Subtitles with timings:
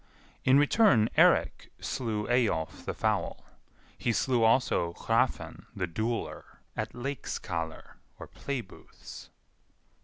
[0.43, 3.45] In return Eirik slew Eyjolf the Foul;
[3.99, 9.29] he slew also Hrafn the Dueller, at Leikskalar (playbooths).